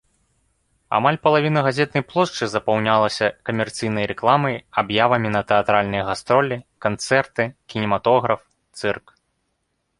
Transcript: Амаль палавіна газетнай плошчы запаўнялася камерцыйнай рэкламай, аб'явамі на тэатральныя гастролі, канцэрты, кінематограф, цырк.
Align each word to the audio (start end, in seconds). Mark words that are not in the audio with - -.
Амаль 0.97 1.17
палавіна 1.25 1.59
газетнай 1.67 2.03
плошчы 2.13 2.43
запаўнялася 2.53 3.25
камерцыйнай 3.49 4.05
рэкламай, 4.13 4.55
аб'явамі 4.85 5.29
на 5.37 5.41
тэатральныя 5.51 6.03
гастролі, 6.11 6.55
канцэрты, 6.89 7.43
кінематограф, 7.75 8.39
цырк. 8.81 9.05